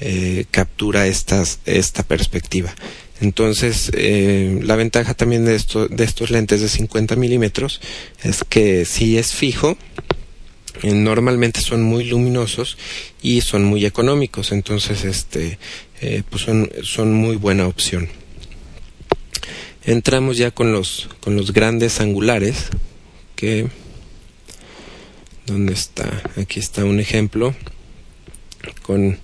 eh, 0.00 0.44
captura 0.50 1.06
esta 1.06 2.02
perspectiva. 2.06 2.74
Entonces, 3.20 3.90
eh, 3.94 4.60
la 4.62 4.76
ventaja 4.76 5.14
también 5.14 5.46
de 5.46 5.54
estos 5.54 6.30
lentes 6.30 6.60
de 6.60 6.68
50 6.68 7.16
milímetros 7.16 7.80
es 8.22 8.44
que 8.46 8.84
si 8.84 9.16
es 9.16 9.32
fijo, 9.32 9.78
eh, 10.82 10.92
normalmente 10.92 11.60
son 11.60 11.82
muy 11.82 12.04
luminosos 12.04 12.76
y 13.22 13.40
son 13.40 13.64
muy 13.64 13.84
económicos. 13.84 14.52
Entonces 14.52 15.04
este 15.04 15.58
eh, 16.00 16.22
pues 16.28 16.42
son, 16.42 16.70
son 16.82 17.12
muy 17.14 17.36
buena 17.36 17.66
opción. 17.66 18.08
Entramos 19.84 20.36
ya 20.36 20.50
con 20.50 20.72
los 20.72 21.08
con 21.20 21.36
los 21.36 21.52
grandes 21.52 22.00
angulares 22.00 22.66
que 23.36 23.68
dónde 25.46 25.74
está 25.74 26.22
aquí 26.36 26.58
está 26.58 26.84
un 26.84 26.98
ejemplo 26.98 27.54
con 28.82 29.18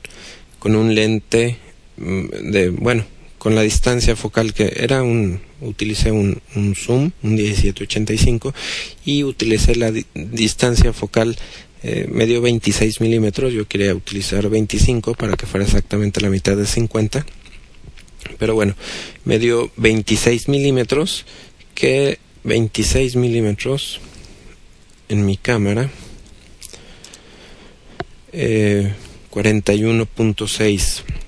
con 0.61 0.76
un 0.76 0.94
lente 0.94 1.56
mm, 1.97 2.26
de 2.52 2.68
bueno 2.68 3.04
con 3.42 3.56
la 3.56 3.62
distancia 3.62 4.14
focal 4.14 4.54
que 4.54 4.72
era 4.76 5.02
un 5.02 5.40
utilicé 5.62 6.12
un, 6.12 6.40
zoom 6.76 7.11
un 7.25 7.34
1785 7.34 8.54
y 9.04 9.25
utilicé 9.25 9.75
la 9.75 9.90
distancia 10.14 10.92
focal 10.92 11.37
eh, 11.82 12.06
me 12.08 12.26
dio 12.26 12.40
26 12.40 13.00
milímetros 13.00 13.52
yo 13.52 13.66
quería 13.66 13.96
utilizar 13.96 14.49
25 14.49 15.14
para 15.14 15.37
que 15.37 15.46
fuera 15.46 15.66
exactamente 15.66 16.20
la 16.20 16.30
mitad 16.30 16.56
de 16.56 16.66
50 16.66 17.26
pero 18.38 18.54
bueno 18.54 18.76
me 19.25 19.40
dio 19.40 19.72
26 19.76 20.46
milímetros 20.46 21.25
que 21.75 22.20
26 22.44 23.16
milímetros 23.16 24.00
en 25.08 25.26
mi 25.26 25.37
cámara 25.37 25.90
eh, 28.32 28.94
41.6 29.32 31.21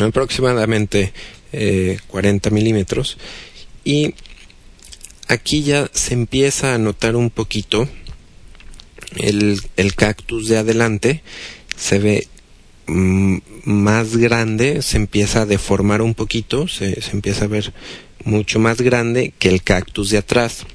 aproximadamente 0.00 1.12
eh, 1.52 1.98
40 2.08 2.50
milímetros. 2.50 3.18
Y 3.84 4.14
aquí 5.28 5.62
ya 5.62 5.90
se 5.92 6.14
empieza 6.14 6.74
a 6.74 6.78
notar 6.78 7.16
un 7.16 7.30
poquito 7.30 7.88
el, 9.16 9.60
el 9.76 9.94
cactus 9.94 10.48
de 10.48 10.58
adelante. 10.58 11.22
Se 11.76 11.98
ve 11.98 12.28
mm, 12.86 13.38
más 13.64 14.16
grande 14.16 14.82
se 14.82 14.96
empieza 14.96 15.42
a 15.42 15.46
deformar 15.46 16.02
un 16.02 16.14
poquito 16.14 16.68
se, 16.68 17.00
se 17.00 17.12
empieza 17.12 17.46
a 17.46 17.48
ver 17.48 17.72
mucho 18.24 18.58
más 18.58 18.80
grande 18.80 19.32
que 19.38 19.48
el 19.48 19.62
cactus 19.62 20.10
de 20.10 20.18
atrás. 20.18 20.66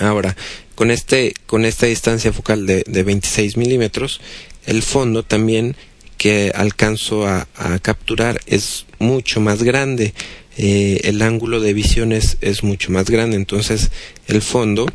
Ahora 0.00 0.36
con 0.74 0.90
este 0.90 1.34
con 1.46 1.64
esta 1.64 1.86
distancia 1.86 2.32
focal 2.32 2.66
de, 2.66 2.84
de 2.86 3.02
26 3.02 3.56
milímetros 3.56 4.20
el 4.66 4.82
fondo 4.82 5.22
también 5.22 5.76
que 6.16 6.52
alcanzo 6.54 7.26
a, 7.26 7.46
capturar 7.82 8.40
es 8.46 8.86
mucho 8.98 9.40
más 9.40 9.62
grande. 9.62 10.14
Eh, 10.58 11.00
el 11.04 11.20
ángulo 11.22 11.60
de 11.60 11.74
visión 11.74 12.12
es, 12.12 12.38
es 12.40 12.62
mucho 12.62 12.90
más 12.90 13.10
grande. 13.10 13.36
Entonces 13.36 13.90
el 14.26 14.42
fondo 14.42 14.86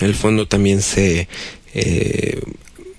el 0.00 0.14
fondo 0.14 0.46
también 0.46 0.82
se 0.82 1.28
eh, 1.74 2.40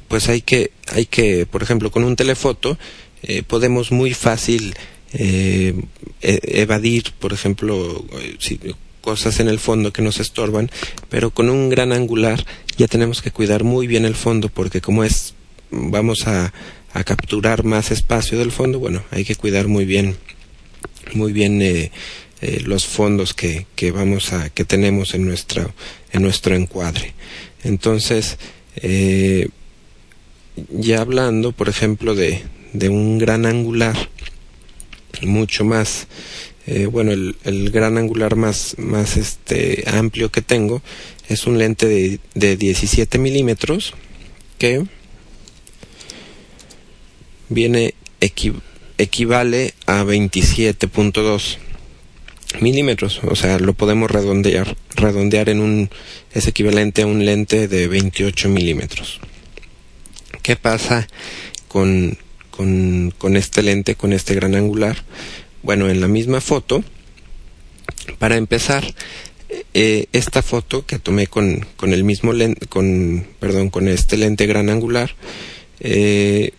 pues 0.08 0.30
hay 0.30 0.42
que 0.42 0.72
hay 0.88 1.06
que 1.06 1.46
por 1.46 1.64
ejemplo 1.64 1.92
con 1.92 2.04
un 2.04 2.16
telefoto 2.16 2.78
eh, 3.24 3.44
podemos 3.44 3.92
muy 3.92 4.14
fácil 4.14 4.76
e 5.18 5.74
evadir 6.22 7.14
por 7.20 7.32
ejemplo 7.32 8.06
si, 8.40 8.60
cosas 9.00 9.40
en 9.40 9.48
el 9.48 9.60
fondo 9.60 9.94
que 9.94 10.02
nos 10.02 10.20
estorban 10.20 10.70
pero 11.10 11.30
con 11.32 11.50
un 11.50 11.70
gran 11.70 11.94
angular 11.94 12.46
ya 12.78 12.88
tenemos 12.88 13.22
que 13.22 13.32
cuidar 13.32 13.64
muy 13.64 13.88
bien 13.88 14.04
el 14.04 14.16
fondo 14.16 14.50
porque 14.50 14.82
como 14.82 15.04
es 15.04 15.34
vamos 15.72 16.28
a, 16.28 16.54
a 16.96 17.04
capturar 17.04 17.66
más 17.66 17.92
espacio 17.92 18.40
del 18.40 18.54
fondo, 18.54 18.80
bueno, 18.80 19.04
hay 19.12 19.25
que 19.25 19.36
cuidar 19.36 19.68
muy 19.68 19.84
bien, 19.84 20.16
muy 21.14 21.34
bien 21.34 21.62
eh, 21.62 21.92
eh, 22.42 22.62
los 22.66 22.86
fondos 22.86 23.34
que, 23.34 23.68
que 23.75 23.92
vamos 23.92 24.32
a, 24.32 24.50
que 24.50 24.64
tenemos 24.64 25.14
en 25.14 25.25
nuestra, 25.25 25.74
en 26.14 26.22
nuestro 26.22 26.56
encuadre. 26.56 27.14
Entonces, 27.66 28.38
eh, 28.78 29.50
ya 30.70 31.01
hablando, 31.01 31.51
por 31.51 31.68
ejemplo, 31.68 32.16
de, 32.16 32.44
de 32.72 32.88
un 32.88 33.18
gran 33.18 33.46
angular, 33.46 33.98
mucho 35.22 35.66
más, 35.66 36.08
eh, 36.66 36.86
bueno, 36.86 37.12
el, 37.12 37.36
el 37.44 37.72
gran 37.72 37.98
angular 37.98 38.38
más, 38.38 38.75
más 38.77 39.18
este, 39.18 39.84
amplio 39.88 40.31
que 40.31 40.42
tengo 40.42 40.81
es 41.27 41.46
un 41.46 41.58
lente 41.58 41.88
de, 41.88 42.20
de 42.36 42.55
17 42.55 43.18
milímetros 43.18 43.94
que 44.58 44.86
viene 47.50 47.94
equi 48.20 48.53
equivale 48.98 49.74
a 49.88 50.03
27.2 50.03 51.58
milímetros, 52.62 53.20
o 53.24 53.36
sea, 53.36 53.60
lo 53.60 53.74
podemos 53.74 54.10
redondear, 54.10 54.77
redondear 54.96 55.50
en 55.50 55.60
un, 55.60 55.90
es 56.34 56.48
equivalente 56.48 57.01
a 57.01 57.08
un 57.08 57.25
lente 57.25 57.68
de 57.68 57.88
28 57.88 58.50
milímetros. 58.50 59.20
¿Qué 60.42 60.55
pasa 60.55 61.08
con, 61.68 62.18
con, 62.51 63.14
con 63.18 63.36
este 63.36 63.64
lente, 63.64 63.96
con 63.96 64.14
este 64.14 64.36
gran 64.36 64.55
angular? 64.55 65.03
Bueno, 65.64 65.90
en 65.90 66.00
la 66.00 66.08
misma 66.08 66.40
foto, 66.40 66.84
para 68.20 68.38
empezar, 68.38 68.86
eh, 69.74 70.05
esta 70.14 70.42
foto 70.42 70.86
que 70.86 71.00
tomé 71.00 71.27
con, 71.27 71.66
con 71.75 71.94
el 71.94 72.03
mismo 72.03 72.34
lente, 72.34 72.68
con, 72.68 73.27
perdón, 73.40 73.70
con 73.70 73.88
este 73.88 74.18
lente 74.18 74.46
gran 74.46 74.70
angular, 74.70 75.16
eh, 75.79 76.51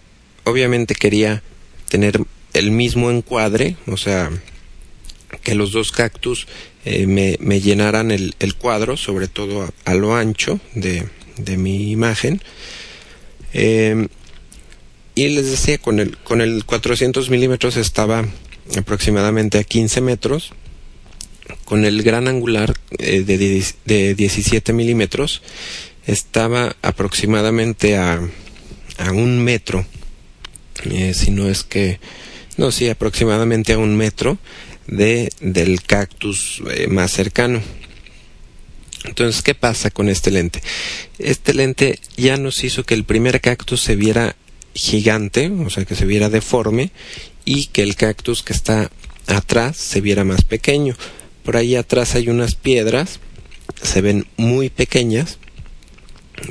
obviamente 0.47 0.95
quería 0.95 1.43
tener 1.89 2.21
el 2.55 2.71
mismo 2.71 3.11
encuadre, 3.11 3.77
o 3.87 3.97
sea, 3.97 4.31
que 5.43 5.55
los 5.55 5.73
dos 5.73 5.91
cactus 5.93 6.47
eh, 6.85 7.07
me, 7.07 7.61
llenaran 7.61 8.11
el, 8.11 8.55
cuadro, 8.59 8.97
sobre 8.97 9.27
todo 9.27 9.69
a, 9.85 9.95
lo 9.95 10.15
ancho 10.15 10.61
de, 10.75 11.07
mi 11.57 11.91
imagen. 11.91 12.41
Eh, 13.53 14.07
y 15.17 15.29
les 15.29 15.51
decía, 15.51 15.79
con 15.79 15.99
el, 15.99 16.17
con 16.19 16.41
el 16.41 16.65
400 16.65 17.29
milímetros 17.29 17.77
estaba 17.77 18.25
aproximadamente 18.77 19.59
a 19.59 19.65
15 19.65 20.01
metros. 20.01 20.53
Con 21.65 21.85
el 21.85 22.03
gran 22.03 22.29
angular 22.29 22.75
eh, 22.99 23.23
de, 23.23 23.65
de 23.85 24.15
17 24.15 24.73
milímetros 24.73 25.43
estaba 26.07 26.77
aproximadamente 26.83 27.97
a, 27.97 28.21
a 28.99 29.13
un 29.13 29.43
metro 29.43 29.85
eh, 30.85 31.15
si 31.15 31.31
no 31.31 31.49
es 31.49 31.63
que, 31.63 31.99
no, 32.57 32.71
sí, 32.71 32.89
aproximadamente 32.89 33.73
a 33.73 33.79
un 33.79 33.97
metro 33.97 34.39
de, 34.87 35.31
del 35.41 35.83
cactus 35.83 36.63
eh, 36.71 36.87
más 36.89 37.13
cercano. 37.13 37.61
Entonces, 39.05 39.43
¿qué 39.43 39.55
pasa 39.55 39.91
con 39.91 40.09
este 40.09 40.31
lente? 40.31 40.63
Este 41.19 41.55
lente 41.55 42.01
ya 42.17 42.37
nos 42.37 42.65
hizo 42.65 42.85
que 42.85 42.95
el 42.95 43.05
primer 43.05 43.41
cactus 43.41 43.81
se 43.81 43.95
viera 43.95 44.37
gigante, 44.75 45.49
o 45.49 45.71
sea, 45.71 45.85
que 45.85 45.95
se 45.95 46.07
viera 46.07 46.29
deforme, 46.29 46.91
y 47.45 47.67
que 47.67 47.83
el 47.83 47.95
cactus 47.95 48.43
que 48.43 48.53
está 48.53 48.91
atrás 49.27 49.77
se 49.77 50.01
viera 50.01 50.25
más 50.25 50.43
pequeño. 50.43 50.97
Por 51.45 51.57
ahí 51.57 51.77
atrás 51.77 52.15
hay 52.15 52.29
unas 52.29 52.57
piedras, 52.57 53.21
se 53.81 54.01
ven 54.01 54.27
muy 54.37 54.71
pequeñas, 54.71 55.39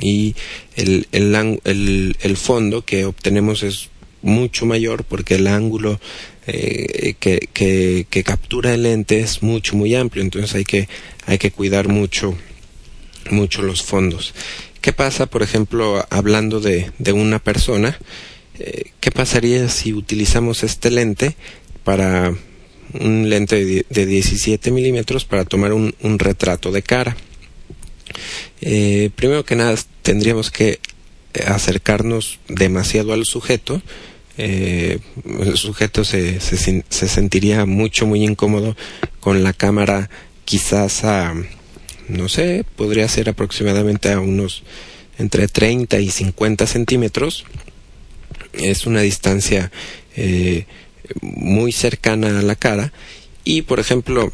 y 0.00 0.34
el, 0.74 1.06
el, 1.12 1.34
el, 1.64 2.16
el 2.20 2.36
fondo 2.36 2.84
que 2.84 3.04
obtenemos 3.04 3.62
es 3.62 3.90
mucho 4.26 4.66
mayor 4.66 5.04
porque 5.04 5.36
el 5.36 5.46
ángulo 5.46 6.00
eh, 6.46 7.14
que, 7.18 7.48
que, 7.52 8.22
captura 8.24 8.74
el 8.74 8.82
lente 8.82 9.20
es 9.20 9.42
mucho 9.42 9.76
muy 9.76 9.94
amplio. 9.94 10.22
Entonces 10.22 10.54
hay 10.54 10.64
que 10.64 10.88
hay 11.26 11.38
que 11.38 11.50
cuidar 11.50 11.88
mucho 11.88 12.36
mucho 13.30 13.62
los 13.62 13.82
fondos. 13.82 14.34
Qué 14.80 14.92
pasa 14.92 15.26
por 15.26 15.42
ejemplo 15.42 16.04
hablando 16.10 16.60
de, 16.60 16.90
de 16.98 17.12
una 17.12 17.38
persona 17.38 17.98
eh, 18.58 18.90
qué 19.00 19.10
pasaría 19.10 19.68
si 19.68 19.92
utilizamos 19.92 20.62
este 20.64 20.90
lente 20.90 21.36
para 21.84 22.34
un 22.94 23.28
lente 23.28 23.64
de, 23.64 23.86
de 23.88 24.06
17 24.06 24.70
milímetros 24.70 25.24
para 25.24 25.44
tomar 25.44 25.72
un, 25.72 25.94
un 26.02 26.18
retrato 26.18 26.70
de 26.72 26.82
cara 26.82 27.16
eh, 28.60 29.10
primero 29.16 29.44
que 29.44 29.56
nada 29.56 29.76
tendríamos 30.02 30.50
que 30.50 30.78
acercarnos 31.44 32.38
demasiado 32.48 33.12
al 33.12 33.26
sujeto 33.26 33.82
eh, 34.38 34.98
el 35.40 35.56
sujeto 35.56 36.04
se, 36.04 36.40
se, 36.40 36.84
se, 36.88 37.08
sentiría 37.08 37.64
mucho, 37.64 38.06
muy 38.06 38.22
incómodo 38.22 38.76
con 39.20 39.42
la 39.42 39.54
cámara 39.54 40.10
quizás 40.44 41.04
a, 41.04 41.34
no 42.08 42.28
sé, 42.28 42.64
podría 42.76 43.08
ser 43.08 43.30
aproximadamente 43.30 44.12
a 44.12 44.20
unos 44.20 44.62
entre 45.18 45.48
30 45.48 45.98
y 46.00 46.10
50 46.10 46.66
centímetros. 46.66 47.44
Es 48.52 48.86
una 48.86 49.00
distancia 49.00 49.72
eh, 50.16 50.66
muy 51.22 51.72
cercana 51.72 52.38
a 52.38 52.42
la 52.42 52.56
cara 52.56 52.92
y, 53.42 53.62
por 53.62 53.80
ejemplo, 53.80 54.32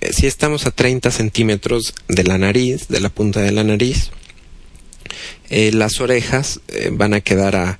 eh, 0.00 0.12
si 0.14 0.26
estamos 0.26 0.66
a 0.66 0.70
30 0.70 1.10
centímetros 1.10 1.94
de 2.08 2.24
la 2.24 2.38
nariz, 2.38 2.88
de 2.88 3.00
la 3.00 3.10
punta 3.10 3.40
de 3.40 3.52
la 3.52 3.64
nariz, 3.64 4.10
las 5.50 6.00
orejas 6.00 6.60
van 6.92 7.12
a 7.12 7.20
quedar 7.20 7.56
a 7.56 7.78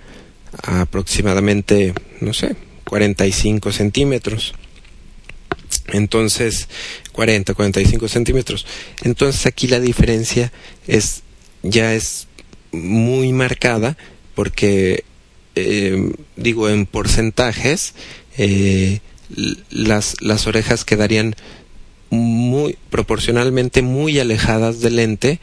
aproximadamente, 0.63 1.95
no 2.21 2.35
sé, 2.35 2.57
45 2.85 3.73
centímetros. 3.73 4.55
Entonces, 5.89 6.69
40, 7.13 7.55
45 7.55 8.09
centímetros. 8.09 8.67
Entonces 9.03 9.47
aquí 9.47 9.69
la 9.69 9.81
diferencia 9.81 10.53
es, 10.87 11.23
ya 11.63 11.95
es 11.95 12.29
muy 12.73 13.33
marcada 13.33 13.97
porque, 14.35 15.05
eh, 15.55 16.13
digo, 16.37 16.69
en 16.69 16.87
porcentajes, 16.87 17.95
eh, 18.39 19.01
las, 19.71 20.17
las 20.21 20.47
orejas 20.47 20.85
quedarían 20.85 21.35
muy 22.11 22.77
proporcionalmente 22.91 23.81
muy 23.81 24.19
alejadas 24.19 24.81
del 24.81 24.97
lente 24.97 25.41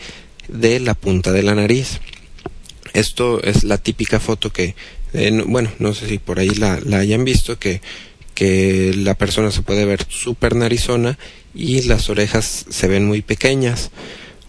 de 0.47 0.79
la 0.79 0.93
punta 0.93 1.31
de 1.31 1.43
la 1.43 1.55
nariz. 1.55 1.99
Esto 2.93 3.41
es 3.43 3.63
la 3.63 3.77
típica 3.77 4.19
foto 4.19 4.51
que, 4.51 4.75
eh, 5.13 5.43
bueno, 5.45 5.71
no 5.79 5.93
sé 5.93 6.07
si 6.07 6.17
por 6.17 6.39
ahí 6.39 6.49
la, 6.49 6.79
la 6.83 6.99
hayan 6.99 7.23
visto, 7.23 7.59
que, 7.59 7.81
que 8.33 8.93
la 8.95 9.15
persona 9.15 9.51
se 9.51 9.61
puede 9.61 9.85
ver 9.85 10.05
súper 10.09 10.55
narizona 10.55 11.17
y 11.53 11.81
las 11.83 12.09
orejas 12.09 12.65
se 12.69 12.87
ven 12.87 13.05
muy 13.05 13.21
pequeñas. 13.21 13.91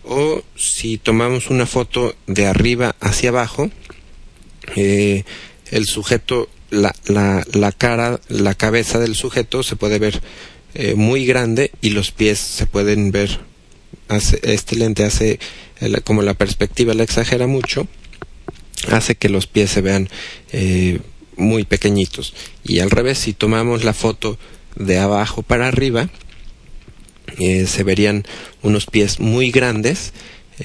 O 0.04 0.42
si 0.56 0.98
tomamos 0.98 1.50
una 1.50 1.66
foto 1.66 2.14
de 2.26 2.46
arriba 2.46 2.96
hacia 3.00 3.30
abajo, 3.30 3.70
eh, 4.76 5.24
el 5.70 5.86
sujeto, 5.86 6.48
la, 6.70 6.94
la, 7.06 7.44
la, 7.52 7.72
cara, 7.72 8.20
la 8.28 8.54
cabeza 8.54 8.98
del 8.98 9.14
sujeto 9.14 9.62
se 9.62 9.76
puede 9.76 9.98
ver 9.98 10.20
eh, 10.74 10.94
muy 10.94 11.26
grande 11.26 11.72
y 11.80 11.90
los 11.90 12.10
pies 12.12 12.38
se 12.38 12.66
pueden 12.66 13.10
ver. 13.10 13.40
Hace, 14.08 14.40
este 14.42 14.74
lente 14.74 15.04
hace, 15.04 15.38
como 16.04 16.22
la 16.22 16.34
perspectiva 16.34 16.94
la 16.94 17.04
exagera 17.04 17.46
mucho, 17.46 17.86
hace 18.88 19.14
que 19.14 19.28
los 19.28 19.46
pies 19.46 19.70
se 19.70 19.80
vean 19.80 20.08
eh, 20.52 21.00
muy 21.36 21.64
pequeñitos. 21.64 22.34
Y 22.64 22.80
al 22.80 22.90
revés, 22.90 23.18
si 23.18 23.32
tomamos 23.32 23.84
la 23.84 23.94
foto 23.94 24.38
de 24.76 24.98
abajo 24.98 25.42
para 25.42 25.68
arriba, 25.68 26.08
eh, 27.38 27.66
se 27.66 27.82
verían 27.84 28.24
unos 28.62 28.86
pies 28.86 29.20
muy 29.20 29.50
grandes 29.50 30.12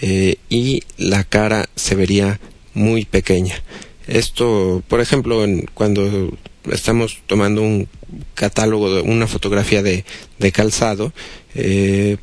eh, 0.01 0.37
y 0.49 0.83
la 0.97 1.23
cara 1.23 1.69
se 1.75 1.95
vería 1.95 2.39
muy 2.73 3.05
pequeña. 3.05 3.61
Esto, 4.07 4.83
por 4.87 5.01
ejemplo, 5.01 5.43
en, 5.43 5.69
cuando 5.73 6.37
estamos 6.71 7.19
tomando 7.27 7.61
un 7.61 7.87
catálogo, 8.33 8.93
de 8.93 9.01
una 9.01 9.27
fotografía 9.27 9.81
de, 9.81 10.05
de 10.39 10.51
calzado, 10.51 11.13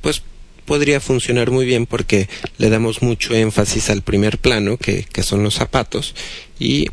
pues 0.00 0.22
podría 0.64 1.00
funcionar 1.00 1.50
muy 1.50 1.66
bien 1.66 1.86
porque 1.86 2.28
le 2.58 2.70
damos 2.70 3.02
mucho 3.02 3.34
énfasis 3.34 3.90
al 3.90 4.02
primer 4.02 4.38
plano, 4.38 4.76
que, 4.76 5.04
que 5.04 5.22
son 5.22 5.42
los 5.42 5.54
zapatos, 5.54 6.14
y 6.58 6.86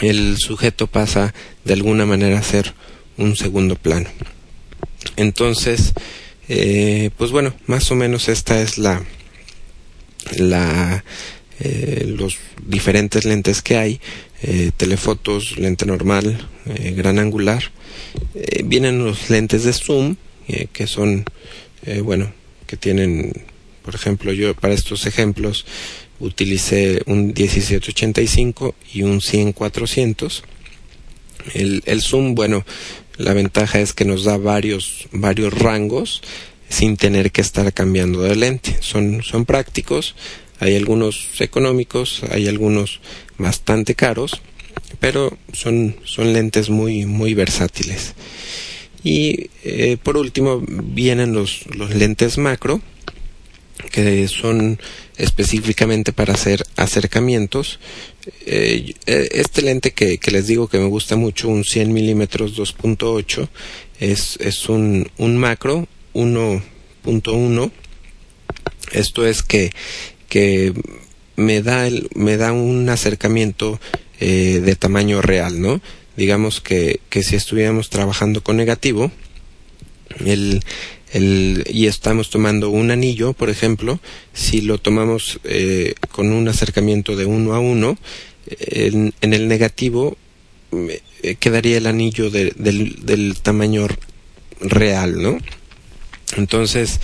el 0.00 0.36
sujeto 0.38 0.86
pasa 0.86 1.34
de 1.64 1.72
alguna 1.72 2.06
manera 2.06 2.38
a 2.38 2.42
ser 2.42 2.74
un 3.16 3.36
segundo 3.36 3.76
plano. 3.76 4.08
Entonces, 5.16 5.92
eh, 6.48 7.10
pues 7.16 7.30
bueno, 7.30 7.54
más 7.66 7.90
o 7.90 7.94
menos 7.94 8.28
esta 8.28 8.60
es 8.60 8.78
la, 8.78 9.04
la 10.36 11.04
eh, 11.60 12.04
los 12.06 12.38
diferentes 12.66 13.24
lentes 13.24 13.62
que 13.62 13.76
hay, 13.76 14.00
eh, 14.42 14.70
telefotos, 14.76 15.58
lente 15.58 15.86
normal, 15.86 16.48
gran 16.96 17.18
angular. 17.18 17.70
Vienen 18.64 19.04
los 19.04 19.30
lentes 19.30 19.64
de 19.64 19.72
zoom, 19.72 20.16
que 20.72 20.86
son, 20.86 21.24
bueno, 22.02 22.32
que 22.66 22.76
tienen, 22.76 23.32
por 23.82 23.94
ejemplo, 23.94 24.32
yo 24.32 24.54
para 24.54 24.74
estos 24.74 25.06
ejemplos 25.06 25.64
utilicé 26.18 27.02
un 27.06 27.28
1785 27.28 28.74
y 28.92 29.02
un 29.02 29.20
100-400. 29.20 30.42
El, 31.54 31.82
el 31.86 32.02
zoom, 32.02 32.34
bueno, 32.34 32.64
la 33.16 33.32
ventaja 33.32 33.80
es 33.80 33.92
que 33.92 34.04
nos 34.04 34.24
da 34.24 34.36
varios, 34.36 35.08
varios 35.12 35.52
rangos 35.54 36.22
sin 36.68 36.96
tener 36.96 37.30
que 37.32 37.40
estar 37.40 37.72
cambiando 37.72 38.22
de 38.22 38.36
lente. 38.36 38.76
Son, 38.80 39.22
son 39.22 39.44
prácticos, 39.44 40.14
hay 40.58 40.76
algunos 40.76 41.40
económicos, 41.40 42.22
hay 42.30 42.48
algunos 42.48 43.00
bastante 43.38 43.94
caros, 43.94 44.40
pero 45.00 45.36
son, 45.52 45.96
son 46.04 46.32
lentes 46.32 46.70
muy, 46.70 47.06
muy 47.06 47.34
versátiles. 47.34 48.14
Y 49.06 49.50
eh, 49.62 49.98
por 50.02 50.16
último 50.16 50.60
vienen 50.66 51.32
los, 51.32 51.64
los 51.76 51.94
lentes 51.94 52.38
macro, 52.38 52.80
que 53.92 54.26
son 54.26 54.80
específicamente 55.16 56.12
para 56.12 56.34
hacer 56.34 56.64
acercamientos. 56.74 57.78
Eh, 58.46 58.94
este 59.06 59.62
lente 59.62 59.92
que, 59.92 60.18
que, 60.18 60.32
les 60.32 60.48
digo 60.48 60.66
que 60.66 60.80
me 60.80 60.88
gusta 60.88 61.14
mucho, 61.14 61.48
un 61.48 61.62
100 61.62 61.92
milímetros 61.92 62.58
2.8, 62.58 63.48
es, 64.00 64.38
es 64.40 64.68
un, 64.68 65.08
un 65.18 65.36
macro 65.36 65.86
1.1. 66.12 67.70
Esto 68.90 69.24
es 69.24 69.44
que, 69.44 69.70
que 70.28 70.72
me 71.36 71.62
da, 71.62 71.86
el, 71.86 72.08
me 72.16 72.36
da 72.36 72.52
un 72.52 72.88
acercamiento 72.88 73.78
eh, 74.18 74.60
de 74.64 74.74
tamaño 74.74 75.22
real, 75.22 75.60
¿no? 75.60 75.80
Digamos 76.16 76.60
que, 76.60 77.00
que 77.10 77.22
si 77.22 77.36
estuviéramos 77.36 77.90
trabajando 77.90 78.42
con 78.42 78.56
negativo, 78.56 79.10
el, 80.24 80.62
el, 81.12 81.64
y 81.68 81.86
estamos 81.86 82.30
tomando 82.30 82.70
un 82.70 82.90
anillo, 82.90 83.32
por 83.32 83.50
ejemplo, 83.50 84.00
si 84.32 84.62
lo 84.62 84.78
tomamos 84.78 85.40
eh, 85.44 85.94
con 86.10 86.32
un 86.32 86.48
acercamiento 86.48 87.16
de 87.16 87.26
uno 87.26 87.54
a 87.54 87.60
uno, 87.60 87.98
en, 88.58 89.12
el 89.20 89.48
negativo 89.48 90.16
eh, 90.72 91.36
quedaría 91.38 91.78
el 91.78 91.86
anillo 91.86 92.30
de, 92.30 92.52
del, 92.56 93.04
del, 93.04 93.36
tamaño 93.40 93.86
real, 94.60 95.20
¿no? 95.20 95.38
Entonces, 96.36 97.00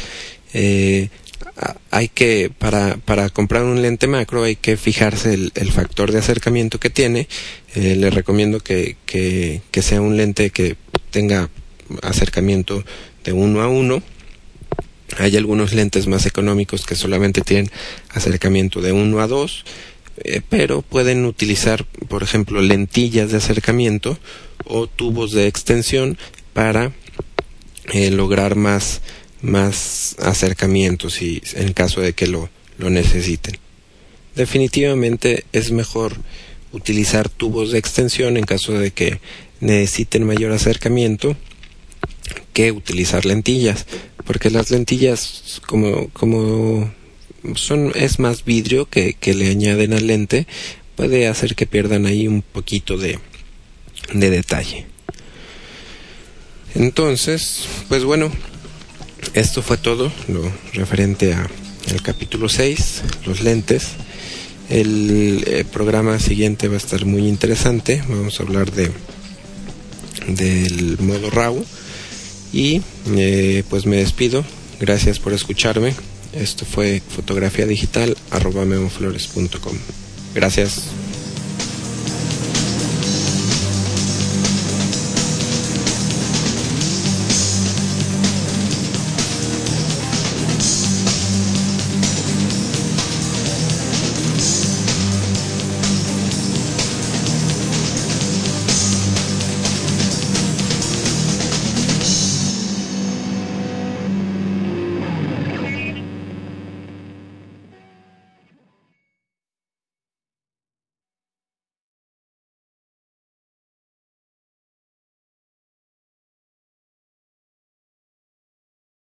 eh, 0.53 1.09
hay 1.91 2.09
que, 2.09 2.51
para, 2.57 2.97
para 2.97 3.29
comprar 3.29 3.65
un 3.65 3.83
lente 3.83 4.07
macro 4.07 4.45
hay 4.45 4.57
que 4.57 4.77
fijarse 4.77 5.35
el, 5.35 5.73
factor 5.73 6.13
de 6.13 6.19
acercamiento 6.19 6.79
que 6.81 6.91
tiene. 6.91 7.29
Eh, 7.75 8.09
recomiendo 8.11 8.61
que, 8.61 8.97
que, 9.07 9.63
que 9.71 9.83
sea 9.83 10.01
un 10.01 10.17
lente 10.17 10.51
que 10.51 10.77
tenga 11.11 11.51
acercamiento 12.03 12.85
de 13.25 13.33
uno 13.33 13.61
a 13.63 13.69
uno. 13.69 14.03
Hay 15.19 15.37
algunos 15.37 15.75
lentes 15.75 16.07
más 16.07 16.25
económicos 16.27 16.87
que 16.87 16.95
solamente 16.95 17.43
tienen 17.43 17.71
acercamiento 18.11 18.81
de 18.81 18.93
1 18.93 19.21
a 19.21 19.27
2, 19.27 19.65
eh, 20.25 20.41
pero 20.49 20.81
pueden 20.81 21.27
utilizar, 21.27 21.85
por 22.09 22.23
ejemplo, 22.23 22.63
lentillas 22.63 23.31
de 23.31 23.37
acercamiento 23.37 24.19
o 24.65 24.87
tubos 24.87 25.33
de 25.33 25.49
extensión 25.49 26.17
para 26.55 26.93
eh, 27.93 28.11
lograr 28.11 28.55
más, 28.55 29.03
más 29.43 30.17
acercamientos 30.21 31.21
y 31.21 31.43
en 31.55 31.73
caso 31.73 32.01
de 32.01 32.15
que 32.15 32.27
lo, 32.27 32.49
lo 32.79 32.91
necesiten. 32.91 33.59
Definitivamente 34.35 35.45
es 35.53 35.73
mejor 35.73 36.17
utilizar 36.73 37.29
tubos 37.29 37.73
de 37.73 37.79
extensión 37.79 38.37
en 38.37 38.45
caso 38.45 38.73
de 38.73 38.93
que 38.93 39.21
necesiten 39.61 40.25
mayor 40.25 40.53
acercamiento 40.53 41.37
que 42.53 42.73
utilizar 42.73 43.25
lentillas, 43.27 43.87
porque 44.25 44.51
las 44.51 44.71
lentillas 44.71 45.61
como, 45.67 46.09
como 46.11 46.93
son, 47.55 47.93
es 47.95 48.19
más 48.19 48.45
vidrio 48.45 48.87
que, 48.87 49.15
que 49.15 49.35
le 49.35 49.51
añaden 49.51 49.93
al 49.93 50.07
lente, 50.07 50.47
puede 50.97 51.27
hacer 51.29 51.55
que 51.55 51.67
pierdan 51.67 52.07
ahí 52.07 52.29
un 52.29 52.43
poquito 52.43 52.97
de, 52.97 53.19
de 54.13 54.31
detalle. 54.31 54.87
Entonces, 56.75 57.67
pues 57.89 58.05
bueno, 58.05 58.31
esto 59.35 59.63
fue 59.63 59.77
todo 59.77 60.13
lo 60.29 60.53
referente 60.73 61.35
a 61.35 61.49
el 61.91 62.03
capítulo 62.03 62.49
6, 62.49 63.03
los 63.27 63.41
lentes. 63.41 63.89
El, 64.69 65.45
el, 65.47 65.65
programa 65.67 66.19
siguiente 66.19 66.69
va 66.69 66.75
a 66.75 66.79
estar 66.79 67.05
muy 67.05 67.29
interesante. 67.29 68.03
Vamos 68.09 68.41
a 68.41 68.43
hablar 68.45 68.71
de 68.73 68.91
del 70.29 70.99
modo 70.99 71.31
RAW 71.31 71.65
y 72.53 72.83
eh, 73.17 73.65
pues 73.69 73.87
me 73.87 73.97
despido. 73.97 74.45
Gracias 74.81 75.19
por 75.19 75.33
escucharme. 75.33 75.95
Esto 76.33 76.65
fue 76.65 77.03
fotografía 77.07 77.67
digital 77.67 78.17
memoflores.com. 78.55 79.77
Gracias. 80.35 80.85